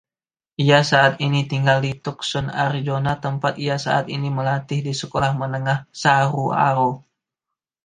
Ia 0.63 0.79
saat 0.91 1.13
ini 1.27 1.41
tinggal 1.51 1.77
di 1.85 1.91
Tucson, 2.05 2.45
Arizona, 2.65 3.13
tempat 3.25 3.53
ia 3.65 3.77
saat 3.85 4.05
ini 4.15 4.29
melatih 4.37 4.79
di 4.87 4.93
sekolah 5.01 5.31
menengah 5.41 5.79
Sahuaro. 6.01 6.91